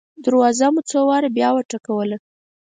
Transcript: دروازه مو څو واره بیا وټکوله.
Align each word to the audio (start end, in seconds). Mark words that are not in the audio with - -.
دروازه 0.25 0.67
مو 0.73 0.81
څو 0.89 0.99
واره 1.09 1.29
بیا 1.35 1.49
وټکوله. 1.53 2.17